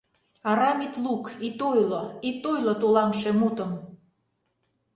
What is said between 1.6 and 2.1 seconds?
ойло,